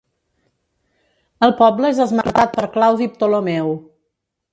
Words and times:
El 1.47 1.53
poble 1.59 1.91
és 1.93 2.01
esmentat 2.05 2.55
per 2.55 2.65
Claudi 2.79 3.09
Ptolemeu. 3.19 3.71